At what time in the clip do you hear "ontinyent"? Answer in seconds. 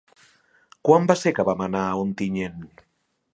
2.07-2.59